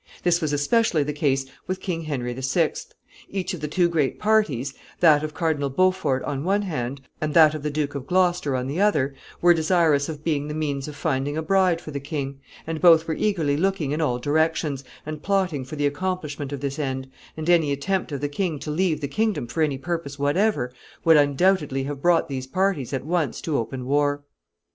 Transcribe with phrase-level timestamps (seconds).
[0.23, 2.71] This was especially the case with King Henry VI.
[3.29, 7.53] Each of the two great parties, that of Cardinal Beaufort on one hand, and that
[7.53, 10.95] of the Duke of Gloucester on the other, were desirous of being the means of
[10.95, 15.21] finding a bride for the king, and both were eagerly looking in all directions, and
[15.21, 17.07] plotting for the accomplishment of this end,
[17.37, 20.73] and any attempt of the king to leave the kingdom for any purpose whatever
[21.05, 23.85] would undoubtedly have brought these parties at once to open war.
[23.85, 24.27] [Sidenote: Plan of the Duke of Gloucester.